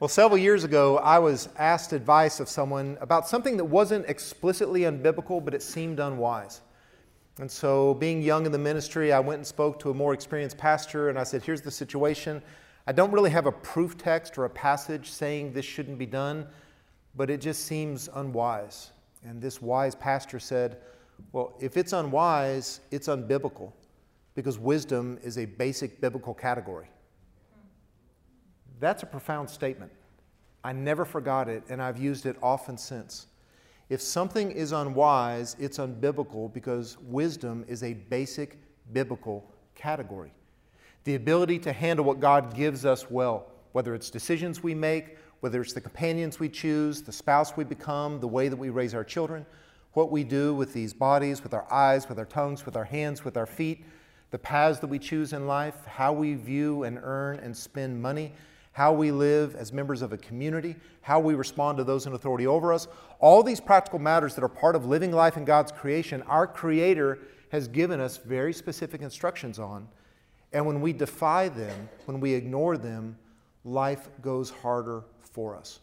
[0.00, 4.82] Well, several years ago, I was asked advice of someone about something that wasn't explicitly
[4.82, 6.60] unbiblical, but it seemed unwise.
[7.40, 10.56] And so, being young in the ministry, I went and spoke to a more experienced
[10.56, 12.40] pastor, and I said, Here's the situation.
[12.86, 16.46] I don't really have a proof text or a passage saying this shouldn't be done,
[17.16, 18.92] but it just seems unwise.
[19.24, 20.76] And this wise pastor said,
[21.32, 23.72] Well, if it's unwise, it's unbiblical,
[24.36, 26.86] because wisdom is a basic biblical category.
[28.80, 29.92] That's a profound statement.
[30.62, 33.26] I never forgot it, and I've used it often since.
[33.88, 38.58] If something is unwise, it's unbiblical because wisdom is a basic
[38.92, 40.32] biblical category.
[41.04, 45.62] The ability to handle what God gives us well, whether it's decisions we make, whether
[45.62, 49.04] it's the companions we choose, the spouse we become, the way that we raise our
[49.04, 49.46] children,
[49.92, 53.24] what we do with these bodies, with our eyes, with our tongues, with our hands,
[53.24, 53.84] with our feet,
[54.30, 58.32] the paths that we choose in life, how we view and earn and spend money
[58.78, 62.46] how we live as members of a community, how we respond to those in authority
[62.46, 62.86] over us.
[63.18, 67.18] All these practical matters that are part of living life in God's creation, our Creator
[67.50, 69.88] has given us very specific instructions on.
[70.52, 73.18] And when we defy them, when we ignore them,
[73.64, 75.80] life goes harder for us.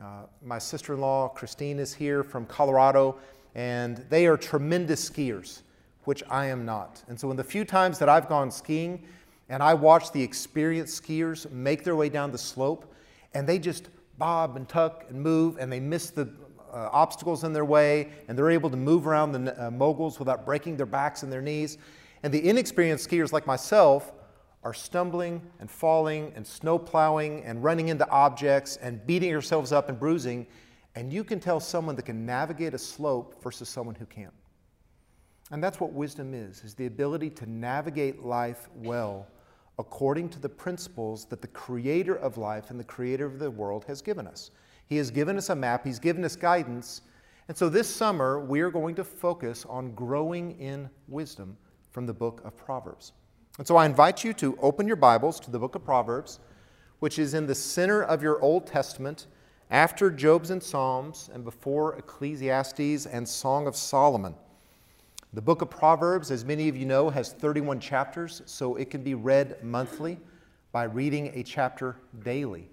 [0.00, 3.18] Uh, my sister in law, Christine, is here from Colorado,
[3.56, 5.62] and they are tremendous skiers,
[6.04, 7.02] which I am not.
[7.08, 9.02] And so, in the few times that I've gone skiing,
[9.48, 12.92] and I watch the experienced skiers make their way down the slope,
[13.34, 16.28] and they just bob and tuck and move, and they miss the
[16.72, 20.44] uh, obstacles in their way, and they're able to move around the uh, moguls without
[20.44, 21.78] breaking their backs and their knees.
[22.22, 24.12] And the inexperienced skiers like myself
[24.62, 29.90] are stumbling and falling and snow plowing and running into objects and beating yourselves up
[29.90, 30.46] and bruising.
[30.94, 34.32] And you can tell someone that can navigate a slope versus someone who can't.
[35.50, 39.26] And that's what wisdom is, is the ability to navigate life well
[39.78, 43.84] according to the principles that the creator of life and the creator of the world
[43.86, 44.50] has given us.
[44.86, 47.02] He has given us a map, He's given us guidance.
[47.48, 51.56] And so this summer, we are going to focus on growing in wisdom
[51.90, 53.12] from the book of Proverbs.
[53.58, 56.40] And so I invite you to open your Bibles to the book of Proverbs,
[57.00, 59.26] which is in the center of your Old Testament,
[59.70, 64.34] after Job's and Psalms, and before Ecclesiastes and Song of Solomon.
[65.34, 69.02] The book of Proverbs, as many of you know, has 31 chapters, so it can
[69.02, 70.16] be read monthly
[70.70, 72.70] by reading a chapter daily.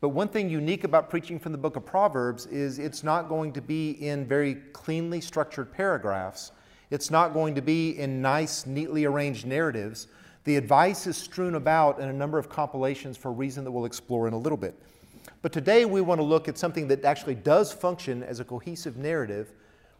[0.00, 3.52] But one thing unique about preaching from the book of Proverbs is it's not going
[3.52, 6.50] to be in very cleanly structured paragraphs.
[6.90, 10.08] It's not going to be in nice, neatly arranged narratives.
[10.42, 13.84] The advice is strewn about in a number of compilations for a reason that we'll
[13.84, 14.74] explore in a little bit.
[15.40, 18.96] But today we want to look at something that actually does function as a cohesive
[18.96, 19.52] narrative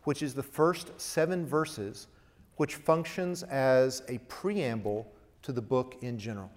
[0.05, 2.09] which is the first seven verses,
[2.57, 5.11] which functions as a preamble
[5.43, 6.51] to the book in general.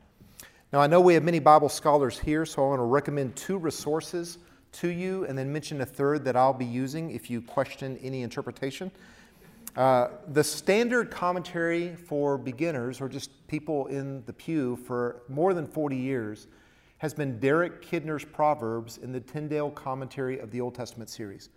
[0.73, 3.57] Now, I know we have many Bible scholars here, so I want to recommend two
[3.57, 4.39] resources
[4.73, 8.23] to you and then mention a third that I'll be using if you question any
[8.23, 8.91] interpretation.
[9.75, 15.67] Uh, the standard commentary for beginners or just people in the pew for more than
[15.67, 16.47] 40 years
[16.97, 21.49] has been Derek Kidner's Proverbs in the Tyndale Commentary of the Old Testament series.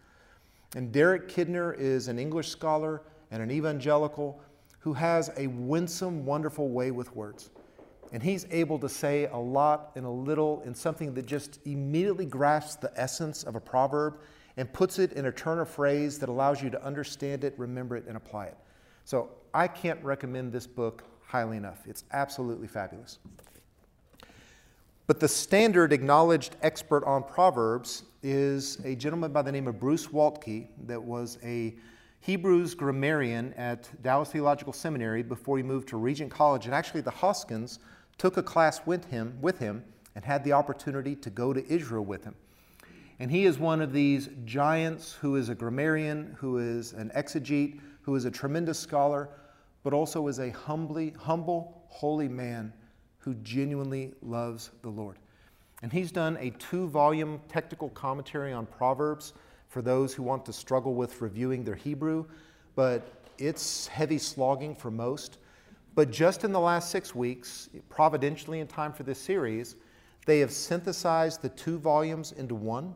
[0.75, 4.41] And Derek Kidner is an English scholar and an evangelical
[4.81, 7.51] who has a winsome, wonderful way with words.
[8.13, 12.27] And he's able to say a lot in a little in something that just immediately
[12.27, 14.19] grasps the essence of a proverb
[14.57, 17.97] and puts it in a turn of phrase that allows you to understand it, remember
[17.97, 18.57] it, and apply it.
[19.05, 21.87] So I can't recommend this book highly enough.
[21.87, 23.19] It's absolutely fabulous.
[25.07, 30.09] But the standard acknowledged expert on Proverbs is a gentleman by the name of Bruce
[30.09, 31.75] Waltke, that was a
[32.21, 36.67] Hebrews grammarian at Dallas Theological Seminary before he moved to Regent College.
[36.67, 37.79] And actually, the Hoskins
[38.19, 39.85] took a class with him, with him
[40.15, 42.35] and had the opportunity to go to Israel with him.
[43.21, 47.81] And he is one of these giants who is a grammarian, who is an exegete,
[48.03, 49.29] who is a tremendous scholar,
[49.85, 52.73] but also is a humbly, humble, holy man
[53.19, 55.19] who genuinely loves the Lord.
[55.83, 59.33] And he's done a two volume technical commentary on Proverbs
[59.69, 62.25] for those who want to struggle with reviewing their Hebrew,
[62.75, 65.39] but it's heavy slogging for most.
[65.95, 69.77] But just in the last six weeks, providentially in time for this series,
[70.27, 72.95] they have synthesized the two volumes into one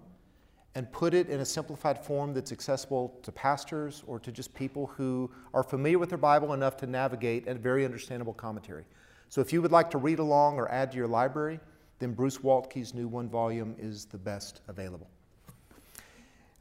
[0.75, 4.87] and put it in a simplified form that's accessible to pastors or to just people
[4.87, 8.85] who are familiar with their Bible enough to navigate a very understandable commentary.
[9.29, 11.61] So if you would like to read along or add to your library,
[12.03, 15.09] then Bruce Waltke's new one volume is the best available.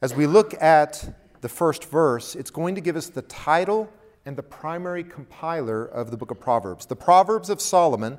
[0.00, 3.92] As we look at the first verse, it's going to give us the title
[4.24, 6.86] and the primary compiler of the book of Proverbs.
[6.86, 8.18] The Proverbs of Solomon,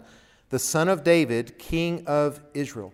[0.49, 2.93] the son of David, king of Israel.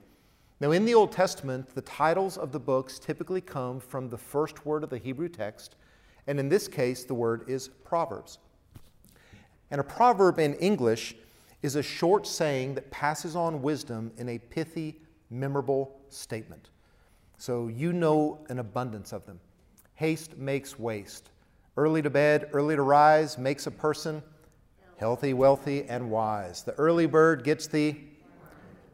[0.59, 4.63] Now, in the Old Testament, the titles of the books typically come from the first
[4.63, 5.75] word of the Hebrew text,
[6.27, 8.37] and in this case, the word is Proverbs.
[9.71, 11.15] And a proverb in English
[11.61, 16.69] is a short saying that passes on wisdom in a pithy, memorable statement.
[17.37, 19.39] So you know an abundance of them.
[19.95, 21.31] Haste makes waste.
[21.77, 24.21] Early to bed, early to rise makes a person
[24.97, 26.63] healthy, wealthy, and wise.
[26.63, 27.95] The early bird gets the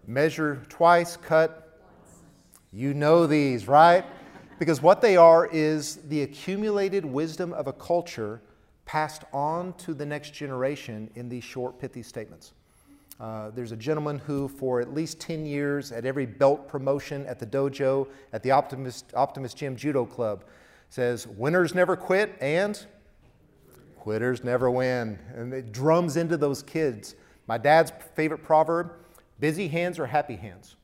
[0.06, 1.82] measure twice, cut.
[2.72, 4.06] You know these, right?
[4.60, 8.42] Because what they are is the accumulated wisdom of a culture
[8.86, 12.54] passed on to the next generation in these short, pithy statements.
[13.20, 17.40] Uh, there's a gentleman who, for at least 10 years, at every belt promotion at
[17.40, 20.44] the dojo, at the Optimist, Optimist Gym Judo Club,
[20.90, 22.86] says, Winners never quit and
[23.98, 25.18] quitters never win.
[25.34, 27.16] And it drums into those kids.
[27.48, 28.92] My dad's favorite proverb
[29.40, 30.76] busy hands are happy hands.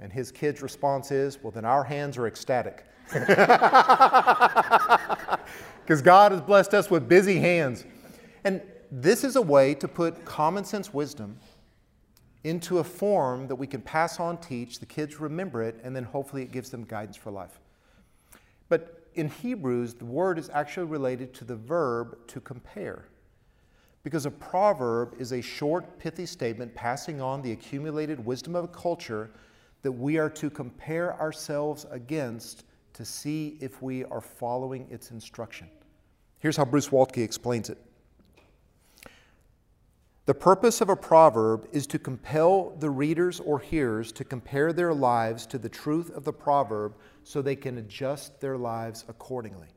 [0.00, 2.86] And his kid's response is, Well, then our hands are ecstatic.
[5.84, 7.84] Because God has blessed us with busy hands.
[8.44, 11.38] And this is a way to put common sense wisdom
[12.44, 16.04] into a form that we can pass on, teach, the kids remember it, and then
[16.04, 17.60] hopefully it gives them guidance for life.
[18.68, 23.04] But in Hebrews, the word is actually related to the verb to compare.
[24.02, 28.68] Because a proverb is a short, pithy statement passing on the accumulated wisdom of a
[28.68, 29.30] culture
[29.82, 35.68] that we are to compare ourselves against to see if we are following its instruction.
[36.40, 37.78] Here's how Bruce Waltke explains it.
[40.24, 44.94] The purpose of a proverb is to compel the readers or hearers to compare their
[44.94, 49.68] lives to the truth of the proverb so they can adjust their lives accordingly.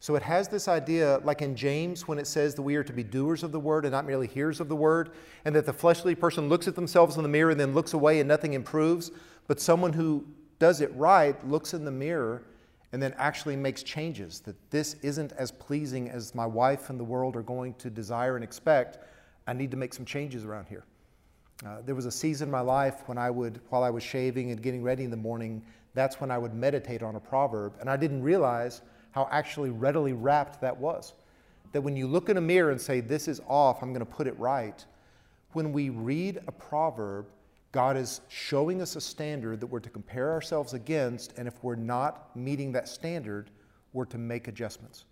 [0.00, 2.92] So it has this idea, like in James, when it says that we are to
[2.94, 5.10] be doers of the word and not merely hearers of the word,
[5.44, 8.20] and that the fleshly person looks at themselves in the mirror and then looks away
[8.20, 9.12] and nothing improves,
[9.46, 10.26] but someone who
[10.58, 12.42] does it right looks in the mirror
[12.92, 17.04] and then actually makes changes that this isn't as pleasing as my wife and the
[17.04, 18.98] world are going to desire and expect.
[19.46, 20.84] I need to make some changes around here.
[21.66, 24.50] Uh, there was a season in my life when I would, while I was shaving
[24.50, 25.62] and getting ready in the morning,
[25.94, 30.12] that's when I would meditate on a proverb, and I didn't realize how actually readily
[30.12, 31.14] wrapped that was.
[31.72, 34.12] That when you look in a mirror and say, This is off, I'm going to
[34.12, 34.84] put it right,
[35.52, 37.26] when we read a proverb,
[37.72, 41.74] God is showing us a standard that we're to compare ourselves against, and if we're
[41.74, 43.50] not meeting that standard,
[43.94, 45.06] we're to make adjustments.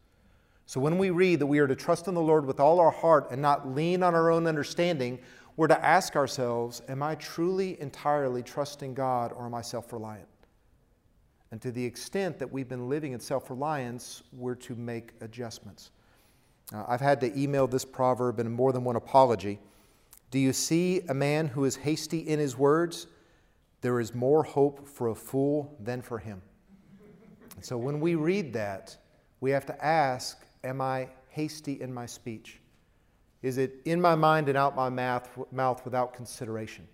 [0.67, 2.91] So when we read that we are to trust in the Lord with all our
[2.91, 5.19] heart and not lean on our own understanding,
[5.57, 10.29] we're to ask ourselves, Am I truly entirely trusting God or am I self reliant?
[11.51, 15.91] And to the extent that we've been living in self reliance, we're to make adjustments.
[16.73, 19.59] Uh, I've had to email this proverb in more than one apology.
[20.31, 23.07] Do you see a man who is hasty in his words?
[23.81, 26.43] There is more hope for a fool than for him.
[27.57, 28.97] And so when we read that,
[29.41, 32.61] we have to ask Am I hasty in my speech?
[33.43, 36.87] Is it in my mind and out my mouth, mouth without consideration?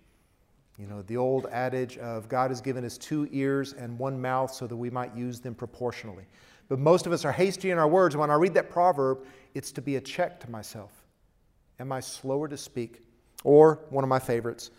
[0.77, 4.53] You know, the old adage of God has given us two ears and one mouth
[4.53, 6.23] so that we might use them proportionally.
[6.69, 8.15] But most of us are hasty in our words.
[8.15, 10.91] When I read that proverb, it's to be a check to myself.
[11.79, 13.01] Am I slower to speak?
[13.43, 14.71] Or, one of my favorites,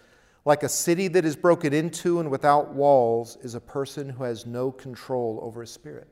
[0.45, 4.47] like a city that is broken into and without walls is a person who has
[4.47, 6.09] no control over his spirit.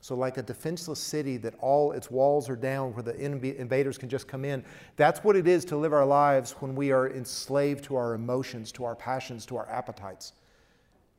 [0.00, 4.08] So, like a defenseless city that all its walls are down where the invaders can
[4.08, 4.64] just come in,
[4.96, 8.72] that's what it is to live our lives when we are enslaved to our emotions,
[8.72, 10.32] to our passions, to our appetites.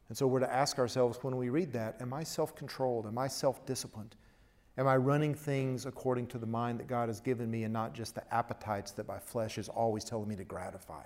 [0.10, 3.06] And so, we're to ask ourselves when we read that Am I self controlled?
[3.08, 4.16] Am I self disciplined?
[4.78, 7.94] Am I running things according to the mind that God has given me and not
[7.94, 11.04] just the appetites that my flesh is always telling me to gratify?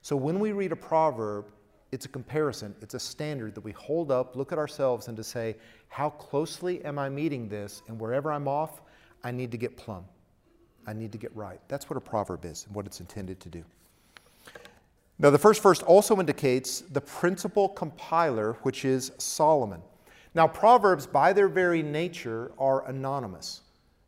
[0.00, 1.50] So when we read a proverb,
[1.92, 5.24] it's a comparison, it's a standard that we hold up, look at ourselves, and to
[5.24, 5.56] say,
[5.88, 7.82] how closely am I meeting this?
[7.88, 8.80] And wherever I'm off,
[9.24, 10.04] I need to get plumb.
[10.86, 11.60] I need to get right.
[11.68, 13.62] That's what a proverb is and what it's intended to do.
[15.18, 19.82] Now, the first verse also indicates the principal compiler, which is Solomon.
[20.34, 23.62] Now, Proverbs, by their very nature, are anonymous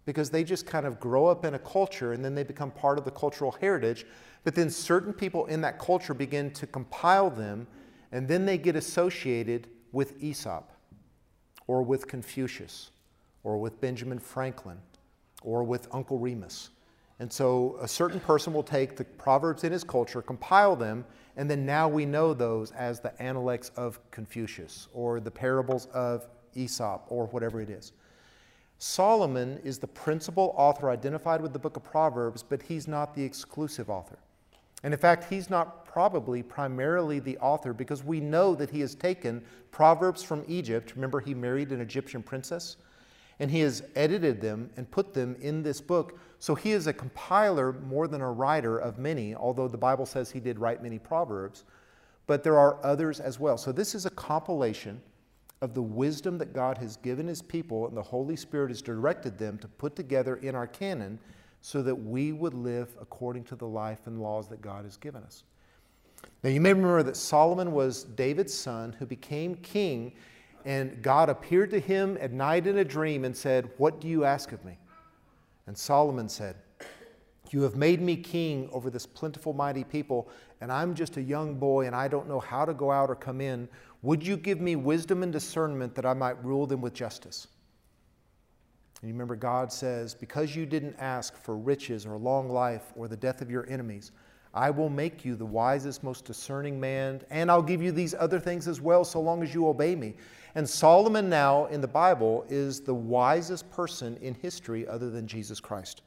[0.04, 2.98] because they just kind of grow up in a culture and then they become part
[2.98, 4.06] of the cultural heritage.
[4.44, 7.66] But then certain people in that culture begin to compile them
[8.10, 10.70] and then they get associated with Aesop
[11.66, 12.90] or with Confucius
[13.44, 14.78] or with Benjamin Franklin
[15.42, 16.70] or with Uncle Remus.
[17.22, 21.04] And so a certain person will take the Proverbs in his culture, compile them,
[21.36, 26.26] and then now we know those as the Analects of Confucius or the parables of
[26.56, 27.92] Aesop or whatever it is.
[28.78, 33.22] Solomon is the principal author identified with the book of Proverbs, but he's not the
[33.22, 34.18] exclusive author.
[34.82, 38.96] And in fact, he's not probably primarily the author because we know that he has
[38.96, 40.94] taken Proverbs from Egypt.
[40.96, 42.78] Remember, he married an Egyptian princess?
[43.42, 46.16] And he has edited them and put them in this book.
[46.38, 50.30] So he is a compiler more than a writer of many, although the Bible says
[50.30, 51.64] he did write many Proverbs.
[52.28, 53.58] But there are others as well.
[53.58, 55.02] So this is a compilation
[55.61, 59.38] of the wisdom that God has given his people, and the Holy Spirit has directed
[59.38, 61.18] them to put together in our canon
[61.62, 65.25] so that we would live according to the life and laws that God has given
[65.25, 65.42] us.
[66.44, 70.12] Now, you may remember that Solomon was David's son who became king,
[70.64, 74.25] and God appeared to him at night in a dream and said, What do you
[74.25, 74.78] ask of me?
[75.66, 76.57] And Solomon said,
[77.50, 80.28] You have made me king over this plentiful, mighty people,
[80.61, 83.16] and I'm just a young boy and I don't know how to go out or
[83.16, 83.69] come in.
[84.02, 87.49] Would you give me wisdom and discernment that I might rule them with justice?
[89.00, 93.09] And you remember, God says, Because you didn't ask for riches or long life or
[93.09, 94.12] the death of your enemies,
[94.54, 98.38] I will make you the wisest, most discerning man, and I'll give you these other
[98.38, 100.14] things as well, so long as you obey me.
[100.54, 105.59] And Solomon, now in the Bible, is the wisest person in history other than Jesus
[105.59, 106.02] Christ.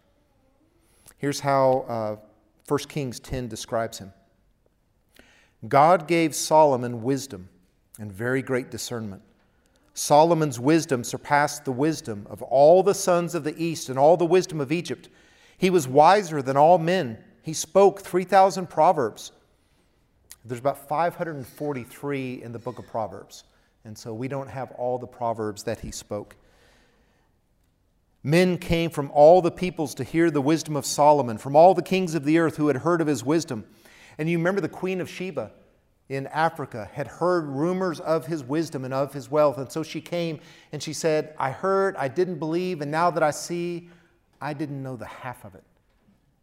[1.17, 2.15] Here's how uh,
[2.67, 4.13] 1 Kings 10 describes him
[5.67, 7.49] God gave Solomon wisdom
[7.99, 9.23] and very great discernment.
[9.95, 14.25] Solomon's wisdom surpassed the wisdom of all the sons of the east and all the
[14.25, 15.09] wisdom of Egypt.
[15.57, 17.17] He was wiser than all men.
[17.45, 19.31] He spoke 3,000 proverbs.
[20.43, 23.43] There's about 543 in the book of Proverbs.
[23.83, 26.35] And so we don't have all the proverbs that he spoke.
[28.23, 31.83] Men came from all the peoples to hear the wisdom of Solomon, from all the
[31.83, 33.63] kings of the earth who had heard of his wisdom.
[34.17, 35.51] And you remember the Queen of Sheba
[36.09, 39.59] in Africa had heard rumors of his wisdom and of his wealth.
[39.59, 40.39] And so she came
[40.71, 43.87] and she said, I heard, I didn't believe, and now that I see,
[44.41, 45.63] I didn't know the half of it.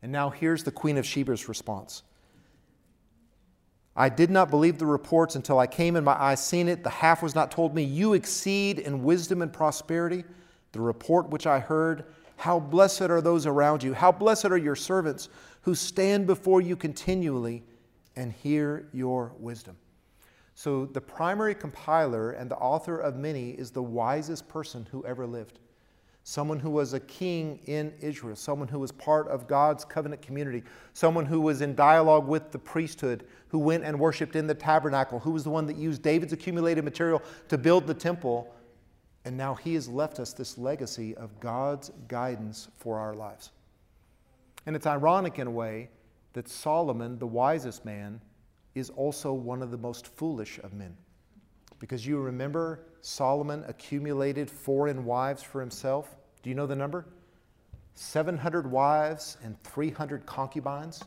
[0.03, 2.03] And now here's the Queen of Sheba's response
[3.95, 6.83] I did not believe the reports until I came and my eyes seen it.
[6.83, 7.83] The half was not told me.
[7.83, 10.25] You exceed in wisdom and prosperity.
[10.73, 12.07] The report which I heard,
[12.37, 13.93] how blessed are those around you.
[13.93, 15.29] How blessed are your servants
[15.61, 17.63] who stand before you continually
[18.17, 19.77] and hear your wisdom.
[20.55, 25.27] So, the primary compiler and the author of many is the wisest person who ever
[25.27, 25.59] lived
[26.25, 30.63] someone who was a king in Israel, someone who was part of God's covenant community,
[30.93, 35.19] someone who was in dialogue with the priesthood, who went and worshiped in the tabernacle,
[35.19, 38.55] who was the one that used David's accumulated material to build the temple.
[39.25, 43.51] And now he has left us this legacy of God's guidance for our lives.
[44.67, 45.89] And it's ironic in a way
[46.35, 48.21] that Solomon, the wisest man,
[48.75, 50.97] is also one of the most foolish of men.
[51.79, 56.17] Because you remember Solomon accumulated foreign wives for himself.
[56.43, 57.05] Do you know the number?
[57.97, 61.03] 700 wives and 300 concubines.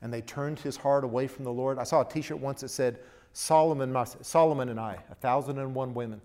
[0.00, 1.78] And they turned his heart away from the Lord.
[1.78, 3.00] I saw a t shirt once that said,
[3.32, 6.20] Solomon, Solomon and I, a thousand and one women.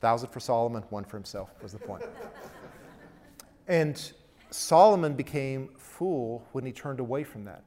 [0.00, 2.04] Thousand for Solomon, one for himself, was the point.
[3.68, 4.12] and
[4.50, 7.62] Solomon became fool when he turned away from that.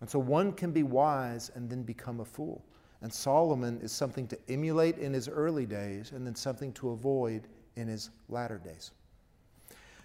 [0.00, 2.64] And so one can be wise and then become a fool.
[3.02, 7.48] And Solomon is something to emulate in his early days and then something to avoid
[7.76, 8.92] in his latter days.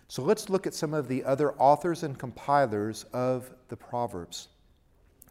[0.08, 4.48] So let's look at some of the other authors and compilers of the Proverbs.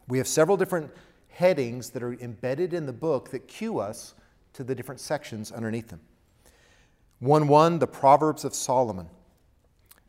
[0.07, 0.91] We have several different
[1.29, 4.13] headings that are embedded in the book that cue us
[4.53, 5.99] to the different sections underneath them.
[7.19, 9.07] 1 1, the Proverbs of Solomon.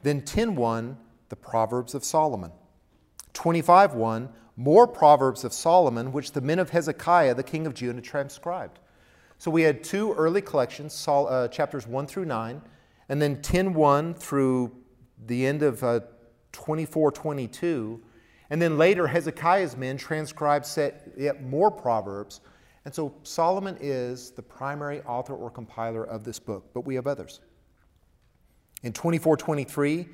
[0.02, 0.96] Then 10 1,
[1.28, 2.52] the Proverbs of Solomon.
[3.32, 8.00] 25 1, more Proverbs of Solomon, which the men of Hezekiah, the king of Judah,
[8.00, 8.80] transcribed.
[9.38, 12.60] So we had two early collections, uh, chapters 1 through 9,
[13.08, 14.72] and then 10 1 through
[15.26, 16.00] the end of uh,
[16.50, 18.02] 24 22.
[18.50, 22.40] And then later, Hezekiah's men transcribed set yet more Proverbs.
[22.84, 27.06] And so Solomon is the primary author or compiler of this book, but we have
[27.06, 27.38] others.
[28.82, 30.08] In 24 23,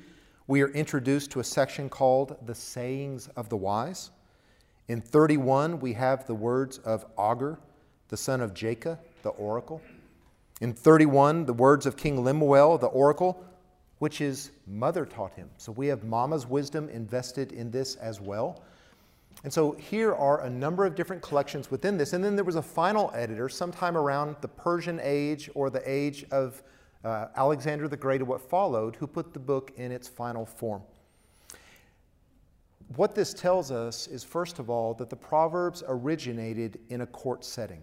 [0.45, 4.11] we are introduced to a section called the Sayings of the Wise.
[4.87, 7.57] In 31, we have the words of Agur,
[8.09, 9.81] the son of Jacob, the oracle.
[10.61, 13.43] In 31, the words of King Lemuel, the oracle,
[13.97, 15.49] which his mother taught him.
[15.57, 18.61] So we have Mama's wisdom invested in this as well.
[19.43, 22.13] And so here are a number of different collections within this.
[22.13, 26.25] And then there was a final editor sometime around the Persian age or the age
[26.29, 26.61] of
[27.03, 30.83] uh, Alexander the Great or what followed, who put the book in its final form
[32.95, 37.43] what this tells us is, first of all, that the Proverbs originated in a court
[37.43, 37.81] setting.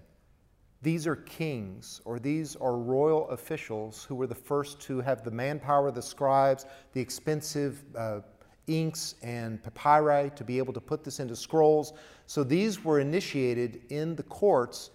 [0.83, 5.31] These are kings or these are royal officials who were the first to have the
[5.31, 8.21] manpower, the scribes, the expensive uh,
[8.67, 11.93] inks and papyri to be able to put this into scrolls.
[12.27, 14.91] So these were initiated in the courts,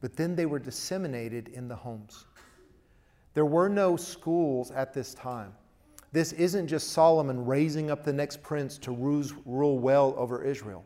[0.00, 2.26] but then they were disseminated in the homes.
[3.34, 5.52] There were no schools at this time.
[6.10, 10.84] This isn't just Solomon raising up the next prince to rule well over Israel.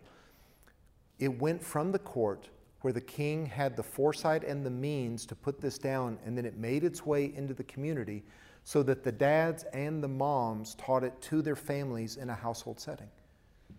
[1.19, 2.49] It went from the court
[2.81, 6.45] where the king had the foresight and the means to put this down, and then
[6.45, 8.25] it made its way into the community
[8.65, 12.81] so that the dads and the moms taught it to their families in a household
[12.81, 13.09] setting.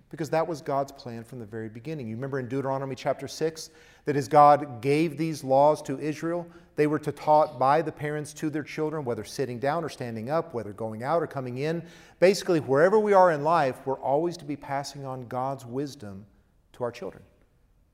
[0.09, 2.07] Because that was God's plan from the very beginning.
[2.07, 3.71] You remember in Deuteronomy chapter 6
[4.05, 8.33] that as God gave these laws to Israel, they were to taught by the parents
[8.33, 11.85] to their children, whether sitting down or standing up, whether going out or coming in.
[12.19, 16.25] Basically, wherever we are in life, we're always to be passing on God's wisdom
[16.73, 17.23] to our children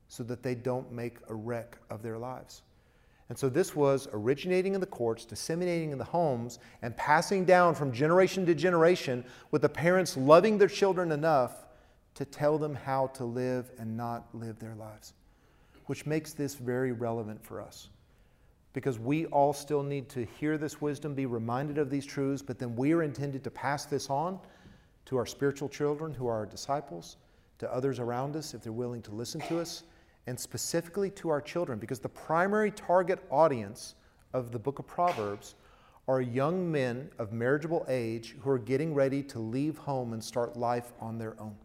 [0.08, 2.62] so that they don't make a wreck of their lives.
[3.28, 7.76] And so this was originating in the courts, disseminating in the homes, and passing down
[7.76, 11.66] from generation to generation with the parents loving their children enough
[12.14, 15.12] to tell them how to live and not live their lives,
[15.86, 17.88] which makes this very relevant for us.
[18.72, 22.58] Because we all still need to hear this wisdom, be reminded of these truths, but
[22.58, 24.38] then we are intended to pass this on
[25.06, 27.16] to our spiritual children who are our disciples,
[27.58, 29.82] to others around us if they're willing to listen to us
[30.26, 33.96] and specifically to our children, because the primary target audience
[34.32, 35.56] of the book of Proverbs
[36.06, 40.56] are young men of marriageable age who are getting ready to leave home and start
[40.56, 41.56] life on their own.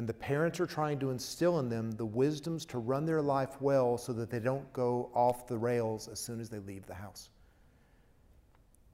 [0.00, 3.60] And the parents are trying to instill in them the wisdoms to run their life
[3.60, 6.94] well so that they don't go off the rails as soon as they leave the
[6.94, 7.28] house.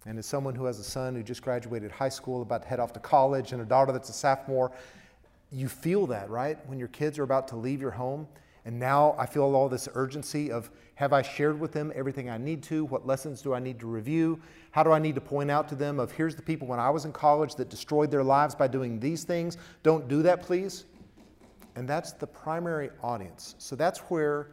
[0.05, 2.81] And as someone who has a son who just graduated high school, about to head
[2.81, 4.73] off to college, and a daughter that's a sophomore,
[5.53, 6.59] you feel that, right?
[6.67, 8.27] When your kids are about to leave your home.
[8.65, 12.39] And now I feel all this urgency of have I shared with them everything I
[12.39, 12.85] need to?
[12.85, 14.41] What lessons do I need to review?
[14.73, 16.91] How do I need to point out to them of here's the people when I
[16.91, 19.57] was in college that destroyed their lives by doing these things?
[19.85, 20.85] Don't do that, please.
[21.77, 23.55] And that's the primary audience.
[23.59, 24.51] So that's where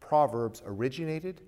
[0.00, 1.42] Proverbs originated,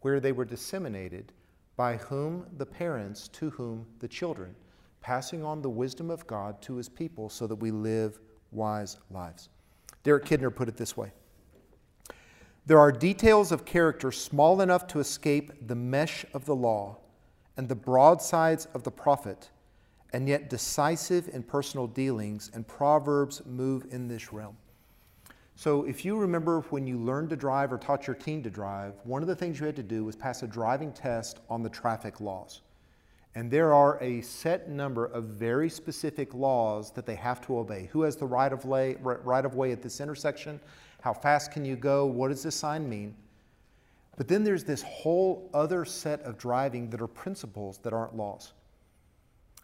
[0.00, 1.32] where they were disseminated,
[1.76, 4.54] by whom the parents, to whom the children,
[5.00, 8.18] passing on the wisdom of God to his people so that we live
[8.50, 9.50] wise lives.
[10.02, 11.12] Derek Kidner put it this way
[12.66, 16.98] There are details of character small enough to escape the mesh of the law
[17.56, 19.50] and the broadsides of the prophet,
[20.12, 24.56] and yet decisive in personal dealings, and Proverbs move in this realm.
[25.54, 28.94] So, if you remember when you learned to drive or taught your teen to drive,
[29.04, 31.68] one of the things you had to do was pass a driving test on the
[31.68, 32.62] traffic laws.
[33.34, 37.88] And there are a set number of very specific laws that they have to obey.
[37.92, 40.60] Who has the right of, way, right of way at this intersection?
[41.00, 42.04] How fast can you go?
[42.04, 43.14] What does this sign mean?
[44.16, 48.52] But then there's this whole other set of driving that are principles that aren't laws.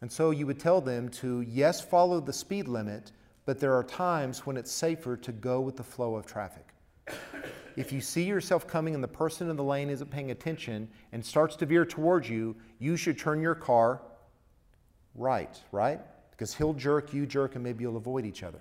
[0.00, 3.12] And so you would tell them to, yes, follow the speed limit,
[3.44, 6.66] but there are times when it's safer to go with the flow of traffic.
[7.76, 11.24] If you see yourself coming and the person in the lane isn't paying attention and
[11.24, 14.02] starts to veer towards you, you should turn your car
[15.14, 16.00] right, right?
[16.30, 18.60] Because he'll jerk, you jerk, and maybe you'll avoid each other.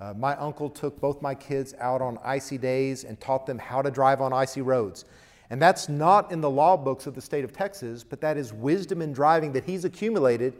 [0.00, 3.82] Uh, my uncle took both my kids out on icy days and taught them how
[3.82, 5.04] to drive on icy roads.
[5.50, 8.52] And that's not in the law books of the state of Texas, but that is
[8.52, 10.54] wisdom in driving that he's accumulated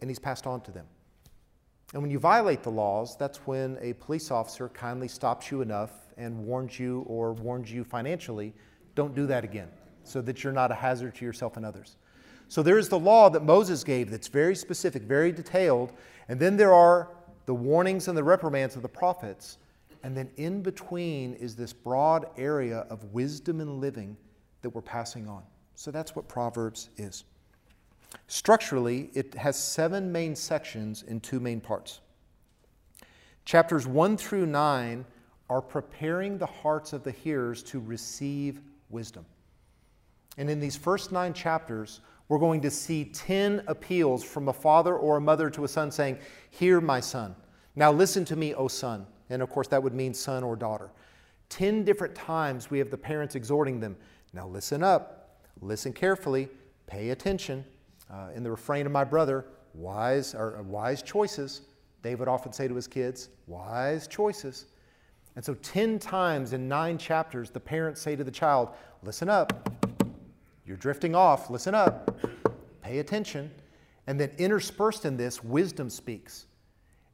[0.00, 0.86] and he's passed on to them.
[1.94, 5.92] And when you violate the laws, that's when a police officer kindly stops you enough
[6.18, 8.52] and warns you or warns you financially,
[8.94, 9.68] don't do that again
[10.04, 11.96] so that you're not a hazard to yourself and others.
[12.48, 15.92] So there's the law that Moses gave that's very specific, very detailed,
[16.28, 17.08] and then there are
[17.46, 19.58] the warnings and the reprimands of the prophets.
[20.02, 24.16] And then in between is this broad area of wisdom and living
[24.66, 25.44] that we're passing on.
[25.76, 27.22] So that's what Proverbs is.
[28.26, 32.00] Structurally, it has seven main sections in two main parts.
[33.44, 35.04] Chapters 1 through 9
[35.48, 39.24] are preparing the hearts of the hearers to receive wisdom.
[40.36, 44.96] And in these first nine chapters, we're going to see 10 appeals from a father
[44.96, 46.18] or a mother to a son saying,
[46.50, 47.36] Hear, my son.
[47.76, 49.06] Now listen to me, O son.
[49.30, 50.90] And of course, that would mean son or daughter.
[51.50, 53.96] 10 different times we have the parents exhorting them,
[54.36, 56.50] Now listen up, listen carefully,
[56.86, 57.64] pay attention.
[58.08, 61.62] Uh, in the refrain of my brother, wise or uh, wise choices.
[62.02, 64.66] David often say to his kids, wise choices.
[65.34, 68.68] And so, 10 times in nine chapters, the parents say to the child,
[69.02, 69.74] Listen up.
[70.66, 71.48] You're drifting off.
[71.50, 72.16] Listen up.
[72.82, 73.50] Pay attention.
[74.06, 76.46] And then, interspersed in this, wisdom speaks.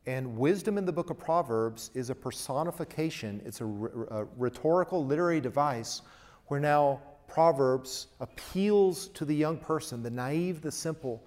[0.06, 5.40] And wisdom in the book of Proverbs is a personification, it's a, a rhetorical literary
[5.40, 6.02] device
[6.48, 7.00] where now
[7.32, 11.24] Proverbs appeals to the young person, the naive, the simple,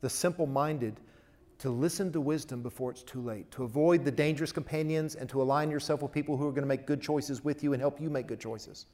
[0.00, 1.00] the simple minded,
[1.58, 5.42] to listen to wisdom before it's too late, to avoid the dangerous companions, and to
[5.42, 8.00] align yourself with people who are going to make good choices with you and help
[8.00, 8.86] you make good choices.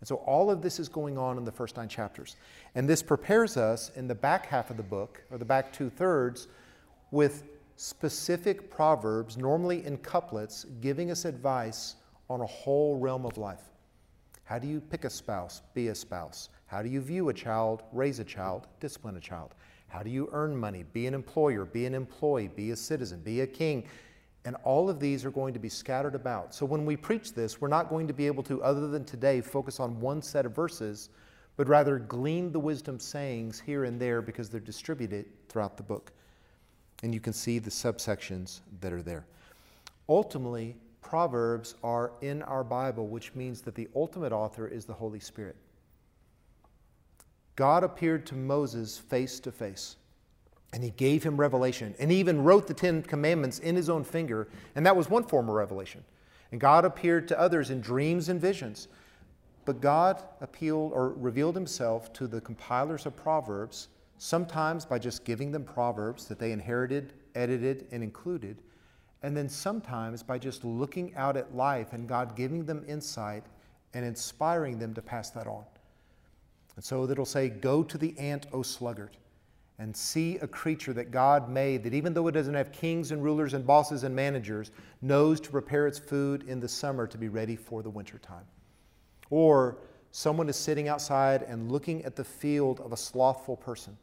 [0.00, 2.34] And so all of this is going on in the first nine chapters.
[2.74, 5.88] And this prepares us in the back half of the book, or the back two
[5.88, 6.48] thirds,
[7.12, 7.44] with
[7.76, 11.94] specific proverbs, normally in couplets, giving us advice
[12.28, 13.62] on a whole realm of life.
[14.46, 16.50] How do you pick a spouse, be a spouse?
[16.66, 19.54] How do you view a child, raise a child, discipline a child?
[19.88, 23.40] How do you earn money, be an employer, be an employee, be a citizen, be
[23.40, 23.88] a king?
[24.44, 26.54] And all of these are going to be scattered about.
[26.54, 29.40] So when we preach this, we're not going to be able to, other than today,
[29.40, 31.08] focus on one set of verses,
[31.56, 36.12] but rather glean the wisdom sayings here and there because they're distributed throughout the book.
[37.02, 39.26] And you can see the subsections that are there.
[40.08, 45.20] Ultimately, Proverbs are in our Bible, which means that the ultimate author is the Holy
[45.20, 45.54] Spirit.
[47.54, 49.94] God appeared to Moses face to face.
[50.72, 51.94] And he gave him revelation.
[52.00, 54.48] And he even wrote the Ten Commandments in his own finger.
[54.74, 56.02] And that was one form of revelation.
[56.50, 58.88] And God appeared to others in dreams and visions.
[59.64, 63.88] But God appealed or revealed himself to the compilers of Proverbs,
[64.18, 68.60] sometimes by just giving them Proverbs that they inherited, edited, and included.
[69.22, 73.44] And then sometimes by just looking out at life and God giving them insight
[73.94, 75.64] and inspiring them to pass that on.
[76.76, 79.16] And so it'll say, Go to the ant, O sluggard
[79.78, 83.22] and see a creature that God made that even though it doesn't have kings and
[83.22, 84.70] rulers and bosses and managers,
[85.02, 88.44] knows to prepare its food in the summer to be ready for the wintertime.
[89.28, 89.76] Or
[90.12, 93.96] someone is sitting outside and looking at the field of a slothful person,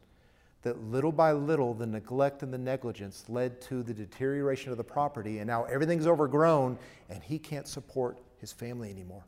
[0.64, 4.84] that little by little the neglect and the negligence led to the deterioration of the
[4.84, 6.76] property, and now everything's overgrown
[7.08, 9.24] and he can't support his family anymore.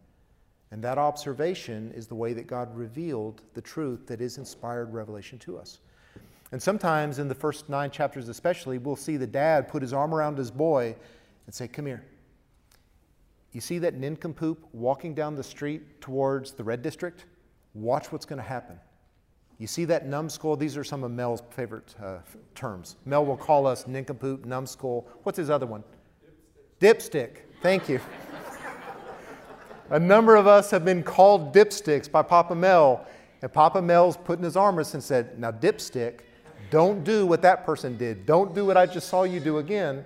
[0.71, 5.39] And that observation is the way that God revealed the truth that is inspired revelation
[5.41, 5.79] to us.
[6.53, 10.15] And sometimes in the first nine chapters, especially, we'll see the dad put his arm
[10.15, 10.97] around his boy
[11.47, 12.05] and say, Come here.
[13.53, 17.25] You see that nincompoop walking down the street towards the red district?
[17.75, 18.79] Watch what's going to happen.
[19.59, 20.57] You see that numbskull?
[20.57, 22.19] These are some of Mel's favorite uh,
[22.55, 22.97] terms.
[23.07, 25.09] Mel will call us nincompoop, numbskull.
[25.23, 25.83] What's his other one?
[26.81, 27.11] Dipstick.
[27.11, 27.37] Dipstick.
[27.63, 28.01] Thank you.
[29.91, 33.07] A number of us have been called dipsticks by Papa Mel,
[33.41, 36.21] and Papa Mel's put in his arm and said, Now, dipstick,
[36.71, 38.27] don't do what that person did.
[38.27, 40.05] Don't do what I just saw you do again.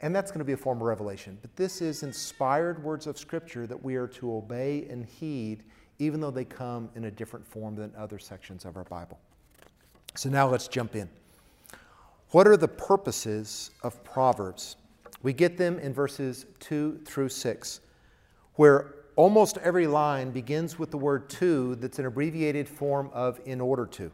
[0.00, 1.38] And that's going to be a form of revelation.
[1.40, 5.62] But this is inspired words of Scripture that we are to obey and heed,
[6.02, 9.20] even though they come in a different form than other sections of our Bible.
[10.16, 11.08] So now let's jump in.
[12.30, 14.76] What are the purposes of Proverbs?
[15.22, 17.80] We get them in verses 2 through 6,
[18.54, 23.60] where almost every line begins with the word to that's an abbreviated form of in
[23.60, 24.10] order to.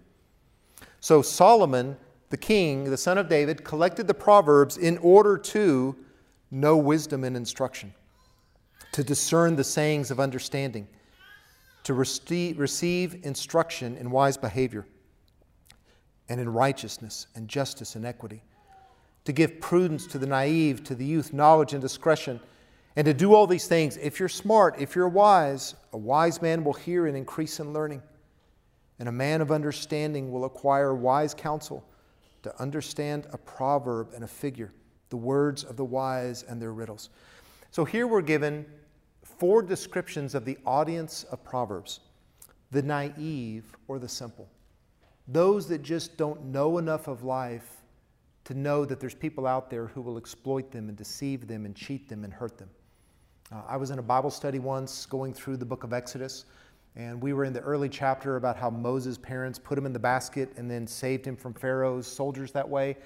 [1.01, 1.97] So Solomon,
[2.29, 5.97] the king, the son of David, collected the Proverbs in order to
[6.51, 7.95] know wisdom and instruction,
[8.93, 10.87] to discern the sayings of understanding,
[11.89, 14.87] to receive instruction in wise behavior
[16.29, 18.43] and in righteousness and justice and equity,
[19.25, 22.39] to give prudence to the naive, to the youth, knowledge and discretion.
[22.95, 26.63] And to do all these things, if you're smart, if you're wise, a wise man
[26.63, 28.03] will hear and increase in learning.
[28.99, 31.83] And a man of understanding will acquire wise counsel
[32.43, 34.75] to understand a proverb and a figure,
[35.09, 37.09] the words of the wise and their riddles.
[37.71, 38.67] So here we're given
[39.39, 42.01] four descriptions of the audience of Proverbs
[42.71, 44.47] the naive or the simple,
[45.27, 47.79] those that just don't know enough of life
[48.45, 51.75] to know that there's people out there who will exploit them and deceive them and
[51.75, 52.69] cheat them and hurt them.
[53.51, 56.45] Uh, I was in a Bible study once going through the book of Exodus.
[56.97, 59.99] And we were in the early chapter about how Moses' parents put him in the
[59.99, 62.97] basket and then saved him from Pharaoh's soldiers that way.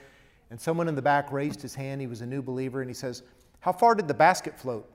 [0.50, 2.00] And someone in the back raised his hand.
[2.00, 3.22] He was a new believer and he says,
[3.60, 4.88] How far did the basket float?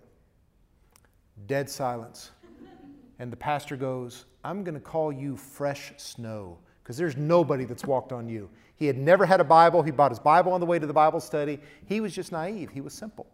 [1.45, 2.31] Dead silence.
[3.19, 7.85] And the pastor goes, I'm going to call you fresh snow because there's nobody that's
[7.85, 8.49] walked on you.
[8.75, 9.81] He had never had a Bible.
[9.83, 11.59] He bought his Bible on the way to the Bible study.
[11.85, 13.27] He was just naive, he was simple.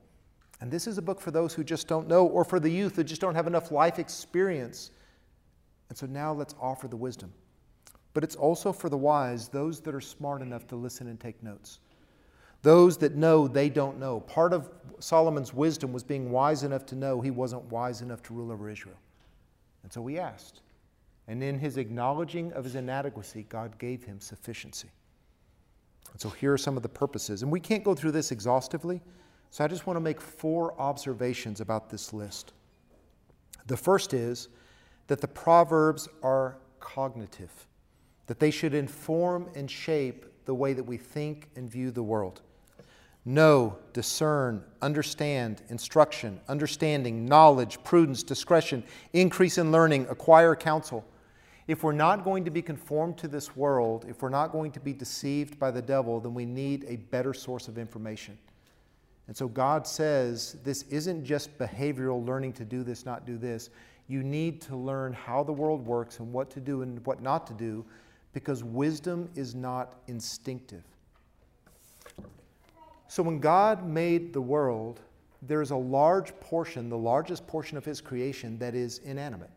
[0.61, 2.95] And this is a book for those who just don't know, or for the youth
[2.95, 4.91] that just don't have enough life experience
[5.93, 7.31] and so now let's offer the wisdom.
[8.15, 11.43] But it's also for the wise, those that are smart enough to listen and take
[11.43, 11.77] notes.
[12.63, 14.21] Those that know they don't know.
[14.21, 18.33] Part of Solomon's wisdom was being wise enough to know he wasn't wise enough to
[18.33, 18.97] rule over Israel.
[19.83, 20.61] And so he asked.
[21.27, 24.89] And in his acknowledging of his inadequacy, God gave him sufficiency.
[26.11, 27.43] And so here are some of the purposes.
[27.43, 29.01] And we can't go through this exhaustively,
[29.51, 32.53] so I just want to make four observations about this list.
[33.67, 34.49] The first is
[35.07, 37.67] that the Proverbs are cognitive,
[38.27, 42.41] that they should inform and shape the way that we think and view the world.
[43.25, 48.83] Know, discern, understand, instruction, understanding, knowledge, prudence, discretion,
[49.13, 51.05] increase in learning, acquire counsel.
[51.67, 54.81] If we're not going to be conformed to this world, if we're not going to
[54.81, 58.37] be deceived by the devil, then we need a better source of information.
[59.27, 63.69] And so God says this isn't just behavioral learning to do this, not do this.
[64.09, 67.47] You need to learn how the world works and what to do and what not
[67.47, 67.85] to do
[68.33, 70.83] because wisdom is not instinctive.
[73.13, 74.99] So when God made the world,
[75.43, 79.51] there is a large portion, the largest portion of his creation, that is inanimate.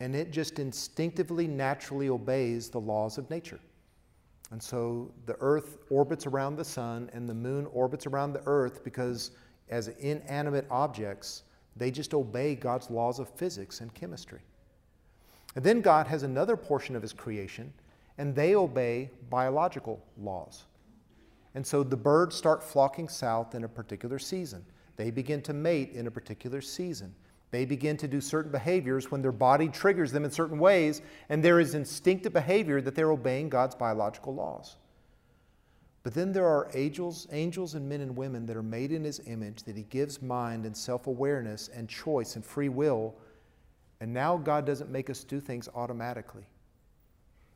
[0.00, 3.60] And it just instinctively, naturally obeys the laws of nature.
[4.50, 8.82] And so the earth orbits around the sun and the moon orbits around the earth
[8.82, 9.30] because,
[9.70, 11.44] as inanimate objects,
[11.76, 14.40] they just obey God's laws of physics and chemistry.
[15.54, 17.72] And then God has another portion of his creation,
[18.18, 20.64] and they obey biological laws.
[21.56, 24.62] And so the birds start flocking south in a particular season.
[24.96, 27.14] They begin to mate in a particular season.
[27.50, 31.42] They begin to do certain behaviors when their body triggers them in certain ways, and
[31.42, 34.76] there is instinctive behavior that they're obeying God's biological laws.
[36.02, 39.22] But then there are angels, angels and men and women that are made in his
[39.26, 43.14] image, that he gives mind and self awareness and choice and free will.
[44.02, 46.44] And now God doesn't make us do things automatically.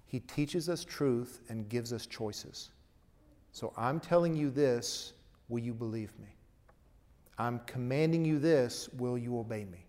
[0.07, 2.71] He teaches us truth and gives us choices.
[3.53, 5.13] So I'm telling you this,
[5.49, 6.29] will you believe me?
[7.39, 9.87] I'm commanding you this, will you obey me?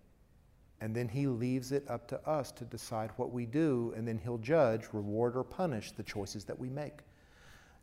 [0.80, 4.18] And then he leaves it up to us to decide what we do, and then
[4.18, 7.00] he'll judge, reward, or punish the choices that we make.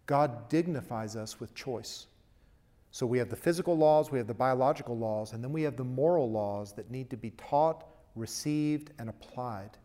[0.05, 2.07] God dignifies us with choice.
[2.91, 5.77] So we have the physical laws, we have the biological laws, and then we have
[5.77, 9.77] the moral laws that need to be taught, received, and applied.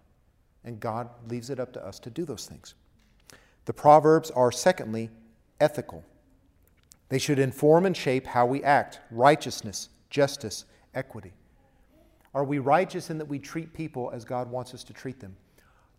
[0.64, 2.74] And God leaves it up to us to do those things.
[3.66, 5.10] The Proverbs are, secondly,
[5.60, 6.04] ethical.
[7.08, 10.64] They should inform and shape how we act righteousness, justice,
[10.94, 11.32] equity.
[12.34, 15.36] Are we righteous in that we treat people as God wants us to treat them?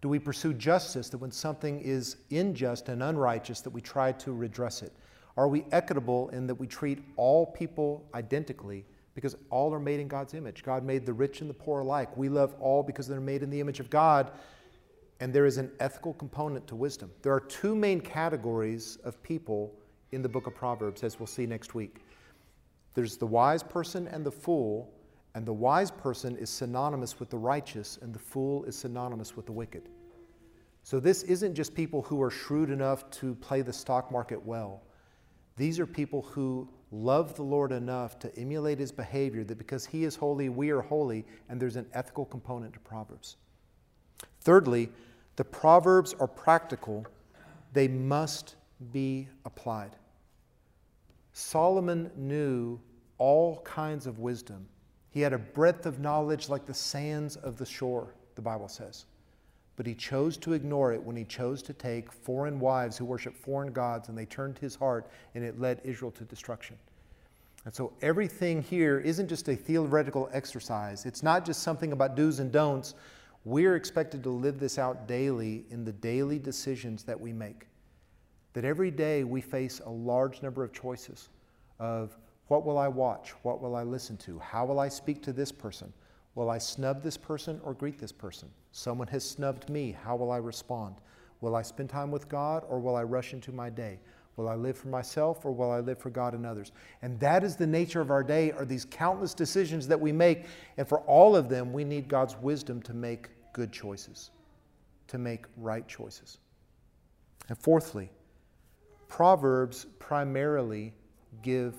[0.02, 4.34] Do we pursue justice that when something is unjust and unrighteous that we try to
[4.34, 4.91] redress it?
[5.38, 10.08] Are we equitable in that we treat all people identically because all are made in
[10.08, 10.63] God's image?
[10.63, 12.15] God made the rich and the poor alike.
[12.18, 14.32] We love all because they're made in the image of God
[15.19, 17.12] and there is an ethical component to wisdom.
[17.21, 19.73] There are two main categories of people
[20.12, 22.01] in the book of Proverbs, as we'll see next week.
[22.93, 24.93] There's the wise person and the fool,
[25.34, 29.45] and the wise person is synonymous with the righteous, and the fool is synonymous with
[29.45, 29.89] the wicked.
[30.84, 34.84] So, this isn't just people who are shrewd enough to play the stock market well.
[35.58, 40.04] These are people who love the Lord enough to emulate his behavior that because he
[40.04, 43.38] is holy, we are holy, and there's an ethical component to Proverbs.
[44.41, 44.89] Thirdly,
[45.36, 47.06] the Proverbs are practical,
[47.73, 48.56] they must
[48.91, 49.95] be applied.
[51.34, 52.80] Solomon knew
[53.17, 54.67] all kinds of wisdom.
[55.12, 59.06] He had a breadth of knowledge like the sands of the shore, the Bible says.
[59.75, 63.36] But he chose to ignore it when he chose to take foreign wives who worship
[63.36, 66.78] foreign gods and they turned his heart and it led Israel to destruction.
[67.65, 71.06] And so everything here isn't just a theoretical exercise.
[71.06, 72.93] It's not just something about do's and don'ts,
[73.46, 77.68] we're expected to live this out daily in the daily decisions that we make.
[78.54, 81.30] That every day we face a large number of choices
[81.80, 83.34] of what will I watch?
[83.44, 84.40] What will I listen to?
[84.40, 85.94] How will I speak to this person?
[86.34, 88.50] Will I snub this person or greet this person?
[88.72, 89.96] Someone has snubbed me.
[90.04, 90.96] How will I respond?
[91.42, 94.00] Will I spend time with God or will I rush into my day?
[94.38, 96.72] Will I live for myself or will I live for God and others?
[97.02, 100.46] And that is the nature of our day, are these countless decisions that we make.
[100.78, 104.32] And for all of them, we need God's wisdom to make good choices,
[105.08, 106.39] to make right choices.
[107.48, 108.12] And fourthly,
[109.08, 110.94] Proverbs primarily
[111.41, 111.74] give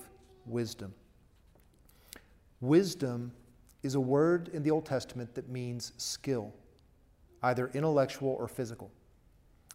[0.46, 0.94] wisdom.
[2.62, 3.30] Wisdom
[3.82, 6.50] is a word in the Old Testament that means skill,
[7.42, 8.90] either intellectual or physical.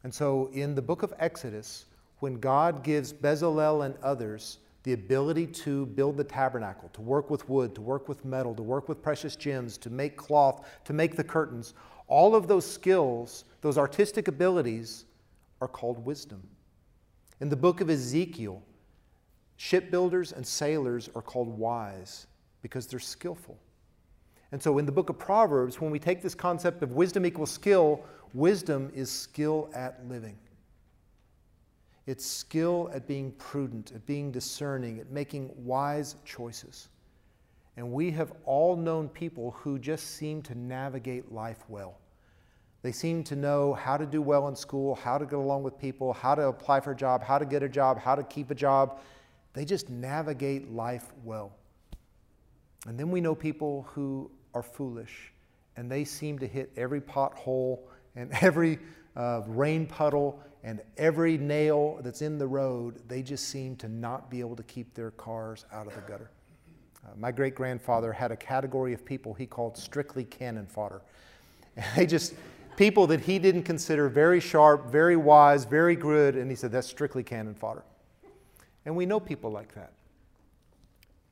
[0.04, 1.86] And so in the book of Exodus,
[2.18, 7.48] when God gives Bezalel and others the ability to build the tabernacle, to work with
[7.48, 11.16] wood, to work with metal, to work with precious gems, to make cloth, to make
[11.16, 11.76] the curtains,
[12.12, 15.06] all of those skills, those artistic abilities,
[15.62, 16.44] are called wisdom.
[17.40, 18.62] In the book of Ezekiel,
[19.56, 22.28] shipbuilders and sailors are called wise
[22.62, 23.58] because they're skillful.
[24.52, 27.50] And so in the book of Proverbs, when we take this concept of wisdom equals
[27.50, 30.38] skill, wisdom is skill at living.
[32.08, 36.90] It's skill at being prudent, at being discerning, at making wise choices.
[37.78, 42.01] And we have all known people who just seem to navigate life well.
[42.84, 45.78] They seem to know how to do well in school, how to get along with
[45.78, 48.50] people, how to apply for a job, how to get a job, how to keep
[48.50, 49.00] a job.
[49.54, 51.52] They just navigate life well.
[52.88, 55.32] And then we know people who are foolish
[55.78, 57.80] and they seem to hit every pothole
[58.16, 58.80] and every
[59.16, 63.02] uh, rain puddle and every nail that's in the road.
[63.08, 66.32] They just seem to not be able to keep their cars out of the gutter.
[67.04, 71.02] Uh, my great grandfather had a category of people he called strictly cannon fodder.
[71.78, 72.34] And they just,
[72.78, 76.88] people that he didn't consider very sharp, very wise, very good, and he said, that's
[76.88, 77.84] strictly cannon fodder.
[78.86, 79.94] And we know people like that.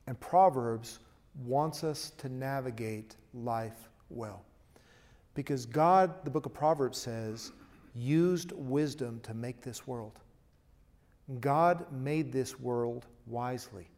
[0.06, 0.98] And Proverbs
[1.44, 4.42] wants us to navigate life well.
[5.34, 7.52] Because God, the book of Proverbs says,
[7.94, 10.18] used wisdom to make this world.
[11.40, 13.88] God made this world wisely,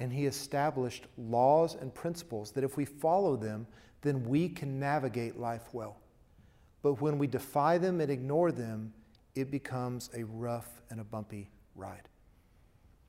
[0.00, 3.66] and He established laws and principles that if we follow them,
[4.02, 5.96] then we can navigate life well.
[6.84, 8.92] But when we defy them and ignore them,
[9.34, 12.10] it becomes a rough and a bumpy ride.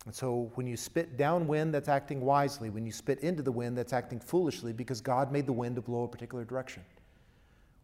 [0.06, 2.70] And so when you spit downwind, that's acting wisely.
[2.70, 5.82] When you spit into the wind, that's acting foolishly because God made the wind to
[5.82, 6.84] blow a particular direction.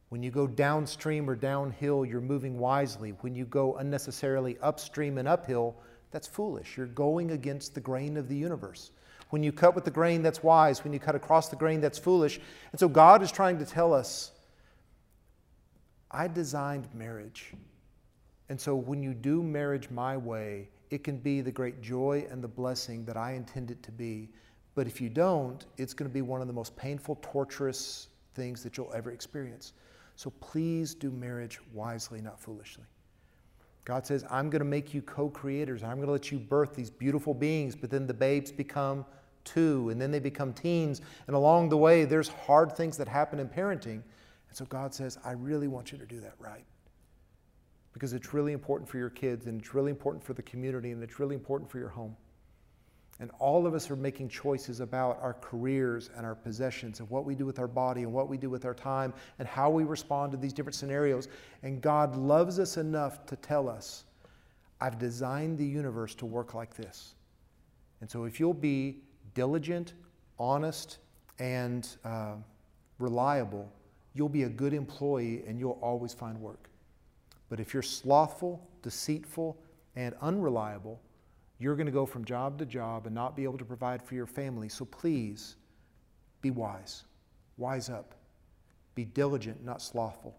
[0.07, 3.09] When you go downstream or downhill, you're moving wisely.
[3.19, 5.75] When you go unnecessarily upstream and uphill,
[6.11, 6.77] that's foolish.
[6.77, 8.91] You're going against the grain of the universe.
[9.31, 10.85] When you cut with the grain, that's wise.
[10.85, 12.39] When you cut across the grain, that's foolish.
[12.71, 14.31] And so God is trying to tell us
[16.11, 17.53] I designed marriage.
[18.49, 22.43] And so when you do marriage my way, it can be the great joy and
[22.43, 24.29] the blessing that I intend it to be.
[24.75, 28.61] But if you don't, it's going to be one of the most painful, torturous things
[28.63, 29.73] that you'll ever experience.
[30.17, 32.83] So please do marriage wisely, not foolishly.
[33.85, 35.81] God says, I'm going to make you co creators.
[35.81, 39.05] I'm going to let you birth these beautiful beings, but then the babes become
[39.43, 41.01] two, and then they become teens.
[41.27, 44.03] And along the way, there's hard things that happen in parenting.
[44.51, 46.65] And so God says, I really want you to do that right.
[47.93, 51.01] Because it's really important for your kids, and it's really important for the community, and
[51.01, 52.17] it's really important for your home.
[53.21, 57.23] And all of us are making choices about our careers and our possessions and what
[57.23, 59.85] we do with our body and what we do with our time and how we
[59.85, 61.29] respond to these different scenarios.
[61.63, 64.03] And God loves us enough to tell us,
[64.81, 67.15] I've designed the universe to work like this.
[68.01, 68.97] And so if you'll be
[69.33, 69.93] diligent,
[70.37, 70.97] honest,
[71.39, 72.33] and uh,
[72.99, 73.71] reliable,
[74.13, 76.69] you'll be a good employee and you'll always find work.
[77.49, 79.57] But if you're slothful, deceitful,
[79.95, 81.01] and unreliable,
[81.59, 84.15] you're going to go from job to job and not be able to provide for
[84.15, 84.69] your family.
[84.69, 85.57] So please
[86.41, 87.03] be wise.
[87.57, 88.15] Wise up.
[88.95, 90.35] Be diligent, not slothful.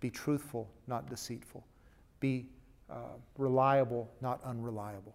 [0.00, 1.64] Be truthful, not deceitful.
[2.20, 2.46] Be
[2.90, 5.14] uh, reliable, not unreliable.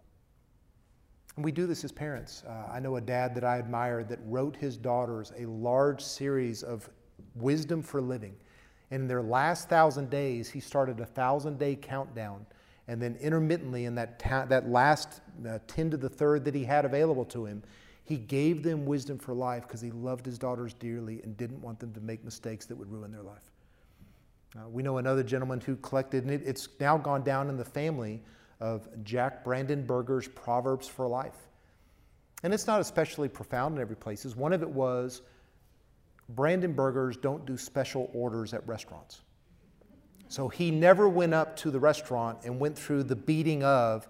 [1.36, 2.44] And we do this as parents.
[2.48, 6.64] Uh, I know a dad that I admire that wrote his daughters a large series
[6.64, 6.90] of
[7.36, 8.36] wisdom for living.
[8.92, 12.46] And in their last thousand days, he started a thousand day countdown
[12.88, 16.66] and then intermittently, in that, ta- that last uh, 10 to the third that he
[16.66, 17.64] had available to him,
[18.04, 21.80] he gave them wisdom for life because he loved his daughters dearly and didn't want
[21.80, 23.52] them to make mistakes that would ruin their life.
[24.58, 27.66] Uh, we know another gentleman who collected, and it, it's now gone down in the
[27.66, 28.22] family
[28.60, 31.48] of Jack Brandenberger's Proverbs for Life.
[32.44, 34.26] And it's not especially profound in every place.
[34.36, 35.22] One of it was
[36.36, 39.22] Brandenbergers don't do special orders at restaurants.
[40.28, 44.08] So he never went up to the restaurant and went through the beating of,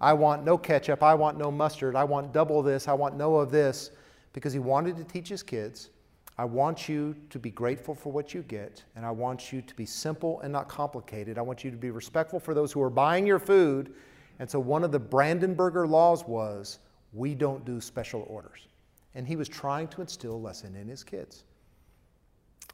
[0.00, 3.36] I want no ketchup, I want no mustard, I want double this, I want no
[3.36, 3.90] of this,
[4.32, 5.90] because he wanted to teach his kids,
[6.38, 9.74] I want you to be grateful for what you get, and I want you to
[9.74, 11.36] be simple and not complicated.
[11.36, 13.92] I want you to be respectful for those who are buying your food.
[14.38, 16.78] And so one of the Brandenberger laws was
[17.12, 18.68] we don't do special orders.
[19.16, 21.42] And he was trying to instill a lesson in his kids.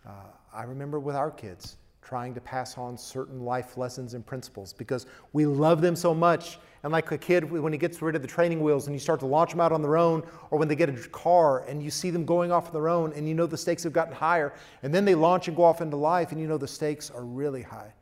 [0.06, 0.10] Uh,
[0.52, 5.06] I remember with our kids, trying to pass on certain life lessons and principles because
[5.32, 6.58] we love them so much.
[6.82, 9.20] And like a kid, when he gets rid of the training wheels and you start
[9.20, 11.90] to launch them out on their own, or when they get a car and you
[11.90, 14.52] see them going off on their own and you know the stakes have gotten higher,
[14.82, 17.24] and then they launch and go off into life and you know the stakes are
[17.24, 17.92] really high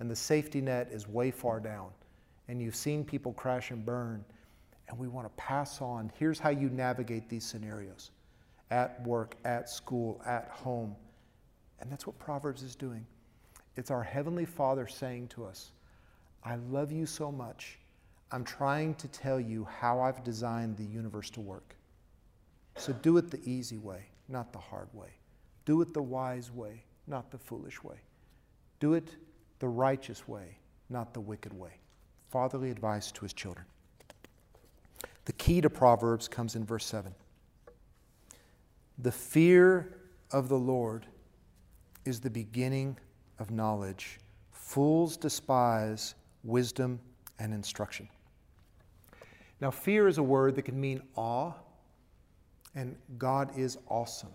[0.00, 1.88] and the safety net is way far down.
[2.48, 4.24] And you've seen people crash and burn.
[4.88, 8.10] And we want to pass on here's how you navigate these scenarios
[8.70, 10.94] at work, at school, at home.
[11.80, 13.06] And that's what Proverbs is doing.
[13.76, 15.72] It's our Heavenly Father saying to us,
[16.42, 17.78] I love you so much.
[18.32, 21.76] I'm trying to tell you how I've designed the universe to work.
[22.76, 25.08] So do it the easy way, not the hard way.
[25.64, 27.96] Do it the wise way, not the foolish way.
[28.80, 29.16] Do it
[29.58, 30.58] the righteous way,
[30.90, 31.72] not the wicked way.
[32.30, 33.66] Fatherly advice to his children.
[35.24, 37.14] The key to Proverbs comes in verse 7.
[38.98, 39.98] The fear
[40.30, 41.06] of the Lord
[42.06, 42.96] is the beginning
[43.38, 44.18] of knowledge.
[44.50, 47.00] Fools despise wisdom
[47.38, 48.08] and instruction.
[49.60, 51.52] Now, fear is a word that can mean awe,
[52.74, 54.32] and God is awesome.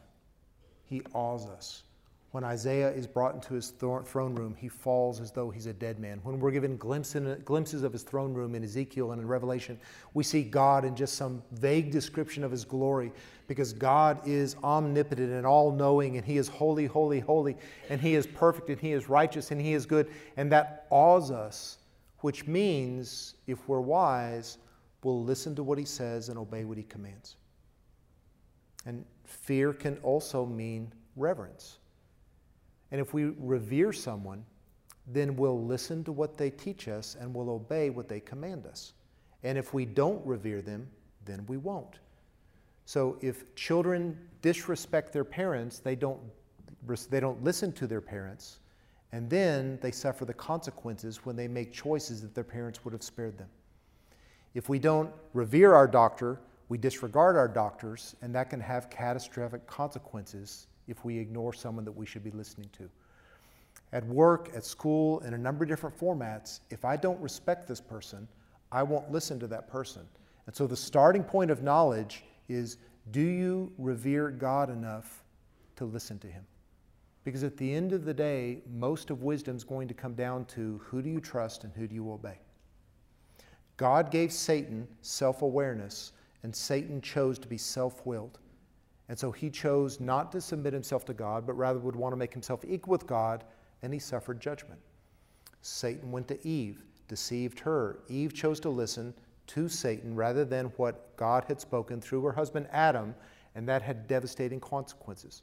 [0.86, 1.84] He awes us.
[2.32, 6.00] When Isaiah is brought into his throne room, he falls as though he's a dead
[6.00, 6.22] man.
[6.24, 9.78] When we're given glimpses of his throne room in Ezekiel and in Revelation,
[10.14, 13.12] we see God in just some vague description of his glory
[13.50, 17.58] because God is omnipotent and all knowing, and he is holy, holy, holy,
[17.90, 20.10] and he is perfect, and he is righteous, and he is good.
[20.38, 21.80] And that awes us,
[22.20, 24.58] which means, if we're wise,
[25.04, 27.36] we'll listen to what he says and obey what he commands.
[28.86, 31.80] And fear can also mean reverence.
[32.92, 34.46] And if we revere someone,
[35.08, 38.94] then we'll listen to what they teach us and we'll obey what they command us.
[39.44, 40.88] And if we don't revere them,
[41.26, 42.00] then we won't.
[42.86, 46.20] So if children disrespect their parents, they don't,
[47.10, 48.60] they don't listen to their parents,
[49.12, 53.04] and then they suffer the consequences when they make choices that their parents would have
[53.04, 53.50] spared them.
[54.54, 56.40] If we don't revere our doctor,
[56.70, 61.92] we disregard our doctors, and that can have catastrophic consequences if we ignore someone that
[61.92, 62.90] we should be listening to.
[63.94, 67.82] At work, at school, in a number of different formats, if I don't respect this
[67.82, 68.28] person,
[68.72, 70.04] I won't listen to that person.
[70.46, 72.78] And so the starting point of knowledge is
[73.12, 75.24] do you revere God enough
[75.76, 76.46] to listen to Him?
[77.24, 80.46] Because at the end of the day, most of wisdom is going to come down
[80.46, 82.40] to who do you trust and who do you obey.
[83.78, 86.14] God gave Satan self awareness,
[86.44, 88.40] and Satan chose to be self willed.
[89.12, 92.18] And so he chose not to submit himself to God, but rather would want to
[92.18, 93.44] make himself equal with God,
[93.82, 94.80] and he suffered judgment.
[95.62, 98.00] Satan went to Eve, deceived her.
[98.08, 99.14] Eve chose to listen
[99.48, 103.14] to Satan rather than what God had spoken through her husband Adam,
[103.54, 105.42] and that had devastating consequences.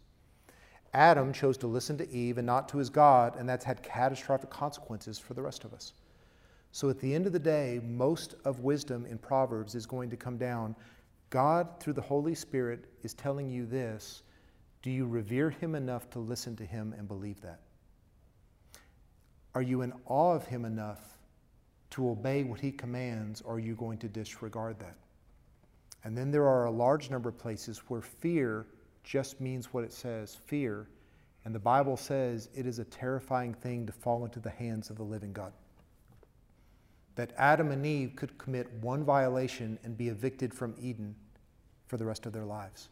[0.94, 4.48] Adam chose to listen to Eve and not to his God, and that's had catastrophic
[4.48, 5.92] consequences for the rest of us.
[6.72, 10.16] So at the end of the day, most of wisdom in Proverbs is going to
[10.16, 10.74] come down
[11.30, 14.22] God, through the Holy Spirit, is telling you this.
[14.82, 17.60] Do you revere Him enough to listen to Him and believe that?
[19.54, 21.18] Are you in awe of Him enough
[21.90, 24.96] to obey what He commands, or are you going to disregard that?
[26.04, 28.66] And then there are a large number of places where fear
[29.02, 30.88] just means what it says fear.
[31.44, 34.96] And the Bible says it is a terrifying thing to fall into the hands of
[34.96, 35.52] the living God
[37.18, 41.16] that Adam and Eve could commit one violation and be evicted from Eden
[41.88, 42.90] for the rest of their lives.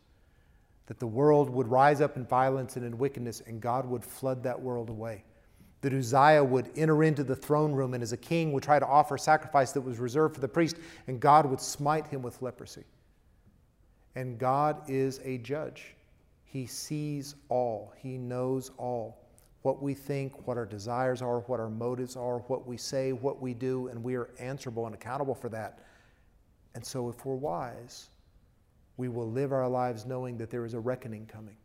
[0.86, 4.42] That the world would rise up in violence and in wickedness, and God would flood
[4.42, 5.22] that world away.
[5.82, 8.86] That Uzziah would enter into the throne room and, as a king, would try to
[8.86, 12.82] offer sacrifice that was reserved for the priest, and God would smite him with leprosy.
[14.16, 15.94] And God is a judge.
[16.42, 19.25] He sees all, He knows all
[19.66, 23.42] what we think, what our desires are, what our motives are, what we say, what
[23.42, 25.80] we do, and we are answerable and accountable for that.
[26.76, 28.10] And so, if we're wise,
[28.96, 31.56] we will live our lives knowing that there is a reckoning coming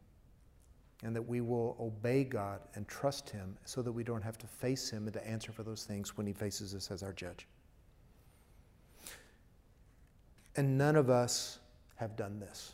[1.03, 4.47] and that we will obey God and trust Him so that we don't have to
[4.47, 7.45] face Him and to answer for those things when He faces us as our judge.
[10.55, 11.59] And none of us
[11.97, 12.73] have done this.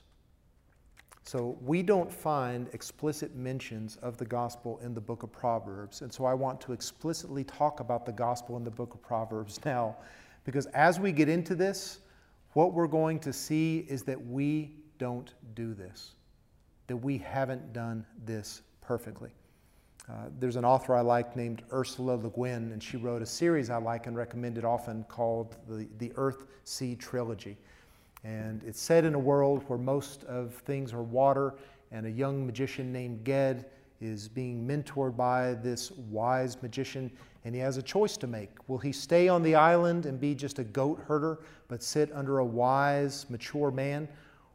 [1.27, 6.01] So we don't find explicit mentions of the gospel in the book of Proverbs.
[6.01, 9.59] And so I want to explicitly talk about the gospel in the book of Proverbs
[9.65, 9.97] now,
[10.45, 11.99] because as we get into this,
[12.53, 16.13] what we're going to see is that we don't do this,
[16.87, 19.31] that we haven't done this perfectly.
[20.09, 23.69] Uh, there's an author I like named Ursula Le Guin, and she wrote a series
[23.69, 27.57] I like and recommend it often called the, the Earth Sea Trilogy.
[28.23, 31.55] And it's set in a world where most of things are water,
[31.91, 33.65] and a young magician named Ged
[34.01, 37.11] is being mentored by this wise magician,
[37.45, 38.49] and he has a choice to make.
[38.67, 42.39] Will he stay on the island and be just a goat herder, but sit under
[42.39, 44.07] a wise, mature man?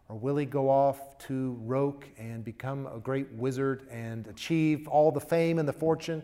[0.08, 5.10] Or will he go off to Roke and become a great wizard and achieve all
[5.10, 6.22] the fame and the fortune?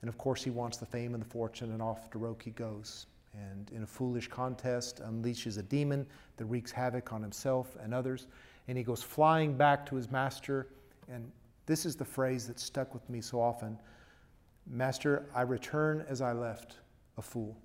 [0.00, 2.50] And of course, he wants the fame and the fortune, and off to Roke he
[2.50, 6.06] goes and in a foolish contest unleashes a demon
[6.36, 8.26] that wreaks havoc on himself and others.
[8.68, 10.68] And he goes flying back to his master.
[11.10, 11.30] And
[11.66, 13.78] this is the phrase that stuck with me so often
[14.66, 16.76] Master, I return as I left,
[17.18, 17.56] a fool.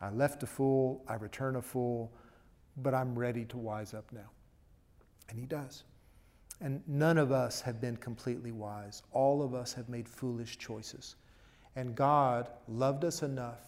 [0.00, 2.12] I left a fool, I return a fool,
[2.76, 4.30] but I'm ready to wise up now.
[5.28, 5.84] And he does.
[6.60, 9.02] And none of us have been completely wise.
[9.12, 11.16] All of us have made foolish choices.
[11.76, 13.60] And God loved us enough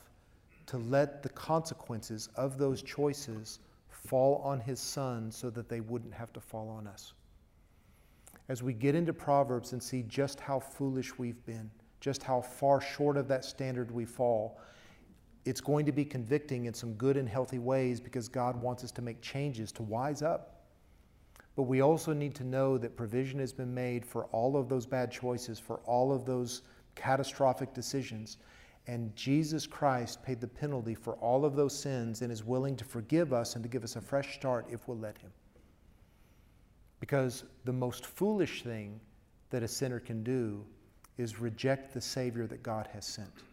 [0.67, 6.15] to let the consequences of those choices fall on his son so that they wouldn't
[6.15, 7.13] have to fall on us.
[8.49, 12.81] as we get into Proverbs and see just how foolish we've been, just how far
[12.81, 14.61] short of that standard we fall,
[15.45, 18.91] it's going to be convicting in some good and healthy ways because God wants us
[18.93, 20.65] to make changes to wise up.
[21.57, 24.87] But we also need to know that provision has been made for all of those
[24.87, 26.63] bad choices, for all of those
[26.95, 28.39] catastrophic decisions.
[28.87, 32.85] And Jesus Christ paid the penalty for all of those sins and is willing to
[32.85, 35.31] forgive us and to give us a fresh start if we'll let Him.
[37.01, 39.01] Because the most foolish thing
[39.51, 40.65] that a sinner can do
[41.19, 43.45] is reject the Savior that God has sent.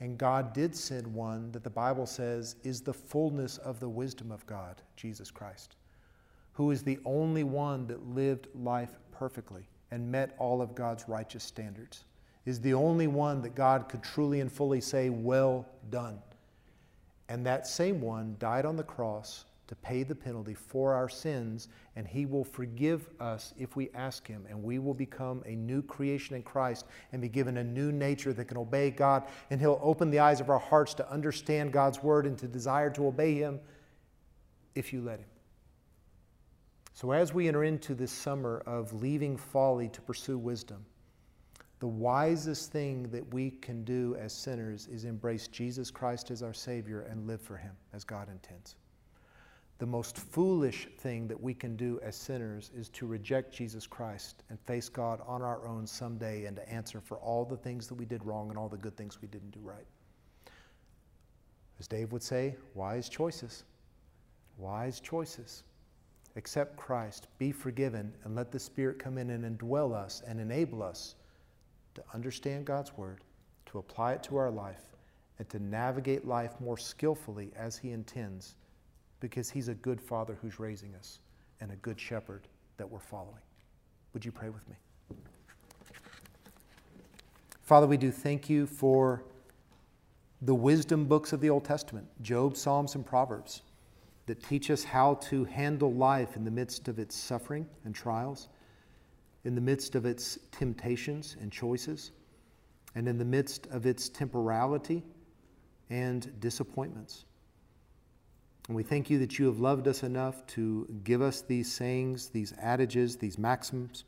[0.00, 4.32] And God did send one that the Bible says is the fullness of the wisdom
[4.32, 5.76] of God, Jesus Christ,
[6.52, 11.44] who is the only one that lived life perfectly and met all of God's righteous
[11.44, 12.04] standards,
[12.44, 16.18] is the only one that God could truly and fully say, Well done.
[17.28, 21.68] And that same one died on the cross to pay the penalty for our sins,
[21.96, 25.80] and He will forgive us if we ask Him, and we will become a new
[25.80, 29.80] creation in Christ and be given a new nature that can obey God, and He'll
[29.82, 33.36] open the eyes of our hearts to understand God's Word and to desire to obey
[33.36, 33.60] Him
[34.74, 35.28] if you let Him.
[36.92, 40.84] So, as we enter into this summer of leaving folly to pursue wisdom,
[41.82, 46.54] the wisest thing that we can do as sinners is embrace Jesus Christ as our
[46.54, 48.76] Savior and live for Him as God intends.
[49.78, 54.44] The most foolish thing that we can do as sinners is to reject Jesus Christ
[54.48, 57.96] and face God on our own someday and to answer for all the things that
[57.96, 59.86] we did wrong and all the good things we didn't do right.
[61.80, 63.64] As Dave would say, wise choices.
[64.56, 65.64] Wise choices.
[66.36, 70.80] Accept Christ, be forgiven, and let the Spirit come in and indwell us and enable
[70.80, 71.16] us
[71.94, 73.20] to understand God's Word,
[73.66, 74.82] to apply it to our life,
[75.38, 78.56] and to navigate life more skillfully as He intends
[79.20, 81.20] because He's a good Father who's raising us
[81.60, 83.42] and a good shepherd that we're following.
[84.12, 84.76] Would you pray with me?
[87.62, 89.22] Father, we do thank you for
[90.42, 93.62] the wisdom books of the Old Testament Job, Psalms, and Proverbs
[94.26, 98.48] that teach us how to handle life in the midst of its suffering and trials,
[99.44, 102.12] in the midst of its temptations and choices,
[102.94, 105.02] and in the midst of its temporality
[105.90, 107.24] and disappointments.
[108.68, 112.28] And we thank you that you have loved us enough to give us these sayings,
[112.28, 114.04] these adages, these maxims,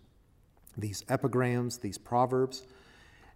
[0.79, 2.67] these epigrams, these proverbs.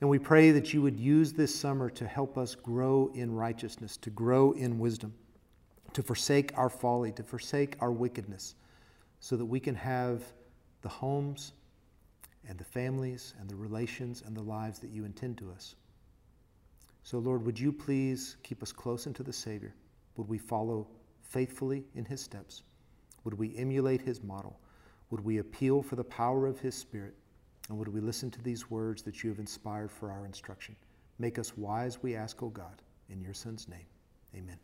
[0.00, 3.96] And we pray that you would use this summer to help us grow in righteousness,
[3.98, 5.12] to grow in wisdom,
[5.92, 8.54] to forsake our folly, to forsake our wickedness,
[9.18, 10.22] so that we can have
[10.82, 11.52] the homes
[12.48, 15.76] and the families and the relations and the lives that you intend to us.
[17.02, 19.74] So, Lord, would you please keep us close unto the Savior?
[20.16, 20.88] Would we follow
[21.22, 22.62] faithfully in his steps?
[23.24, 24.58] Would we emulate his model?
[25.10, 27.14] Would we appeal for the power of his Spirit?
[27.68, 30.74] And would we listen to these words that you have inspired for our instruction?
[31.18, 33.86] Make us wise, we ask, O God, in your Son's name.
[34.34, 34.58] Amen.